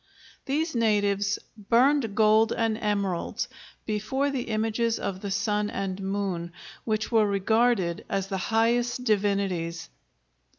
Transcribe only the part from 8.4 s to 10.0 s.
highest divinities.